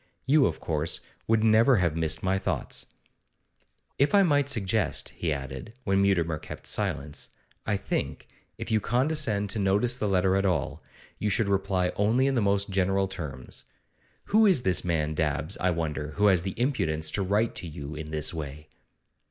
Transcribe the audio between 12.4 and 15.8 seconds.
most general terms. Who is this man Dabbs, I